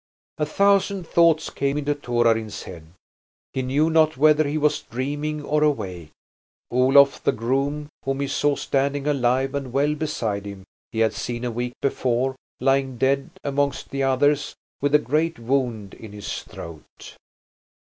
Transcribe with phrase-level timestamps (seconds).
[0.39, 2.87] A thousand thoughts came into Torarin's head.
[3.53, 6.09] He knew not whether he was dreaming or awake.
[6.71, 11.45] Olof the groom, whom he saw standing alive and well beside him, he had seen
[11.45, 16.87] a week before lying dead amongst the others with a great wound in his throat.